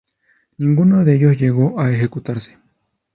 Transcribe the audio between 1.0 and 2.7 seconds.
de ellos llegó a ejecutarse.